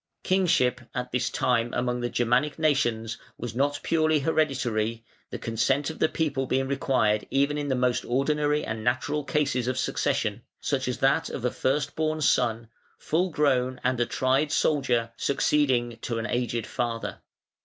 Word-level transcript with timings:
Kingship 0.23 0.81
at 0.95 1.11
this 1.11 1.29
time 1.29 1.71
among 1.75 2.01
the 2.01 2.09
Germanic 2.09 2.57
nations 2.57 3.19
was 3.37 3.53
not 3.53 3.79
purely 3.83 4.17
hereditary, 4.21 5.05
the 5.29 5.37
consent 5.37 5.91
of 5.91 5.99
the 5.99 6.09
people 6.09 6.47
being 6.47 6.67
required 6.67 7.27
even 7.29 7.55
in 7.55 7.67
the 7.67 7.75
most 7.75 8.03
ordinary 8.05 8.65
and 8.65 8.83
natural 8.83 9.23
cases 9.23 9.67
of 9.67 9.77
succession, 9.77 10.41
such 10.59 10.87
as 10.87 10.97
that 10.97 11.29
of 11.29 11.45
a 11.45 11.51
first 11.51 11.95
born 11.95 12.19
son, 12.19 12.67
full 12.97 13.29
grown 13.29 13.79
and 13.83 13.99
a 13.99 14.07
tried 14.07 14.51
soldier 14.51 15.11
succeeding 15.17 15.99
to 16.01 16.17
an 16.17 16.25
aged 16.25 16.65
father. 16.65 17.19